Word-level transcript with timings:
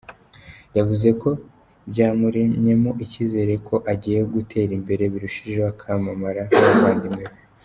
Yavuze 0.77 1.09
ko 1.21 1.29
byamuremyemo 1.91 2.91
icyizere 3.03 3.53
ko 3.67 3.75
agiye 3.91 4.21
gutera 4.33 4.71
imbere 4.79 5.03
birushijeho 5.13 5.67
akamamara 5.73 6.41
nk’abavandimwe 6.49 7.23
be. 7.29 7.35